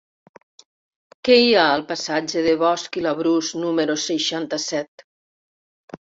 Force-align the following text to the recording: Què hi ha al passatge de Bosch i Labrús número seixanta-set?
Què 1.27 1.33
hi 1.41 1.51
ha 1.57 1.65
al 1.73 1.83
passatge 1.91 2.41
de 2.45 2.55
Bosch 2.63 2.97
i 3.01 3.03
Labrús 3.07 3.49
número 3.65 3.97
seixanta-set? 4.05 5.05